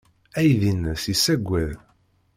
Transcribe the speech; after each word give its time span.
Aydi-nnes 0.39 1.03
yessaggad. 1.09 1.71